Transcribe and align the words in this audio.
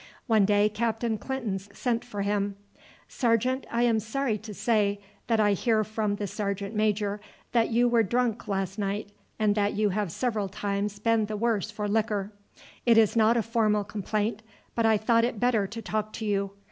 One 0.25 0.45
day 0.45 0.67
Captain 0.67 1.19
Clinton 1.19 1.59
sent 1.59 2.03
for 2.03 2.23
him. 2.23 2.55
"Sergeant, 3.07 3.67
I 3.69 3.83
am 3.83 3.99
sorry 3.99 4.35
to 4.39 4.51
say 4.51 4.99
that 5.27 5.39
I 5.39 5.53
hear 5.53 5.83
from 5.83 6.15
the 6.15 6.25
sergeant 6.25 6.73
major 6.73 7.21
that 7.51 7.69
you 7.69 7.87
were 7.87 8.01
drunk 8.01 8.47
last 8.47 8.79
night, 8.79 9.11
and 9.37 9.53
that 9.53 9.73
you 9.75 9.89
have 9.89 10.11
several 10.11 10.49
times 10.49 10.97
been 10.97 11.27
the 11.27 11.37
worse 11.37 11.69
for 11.69 11.87
liquor. 11.87 12.31
It 12.83 12.97
is 12.97 13.15
not 13.15 13.37
a 13.37 13.43
formal 13.43 13.83
complaint, 13.83 14.41
but 14.73 14.87
I 14.87 14.97
thought 14.97 15.23
it 15.23 15.39
better 15.39 15.67
to 15.67 15.81
talk 15.83 16.13
to 16.13 16.25
you. 16.25 16.49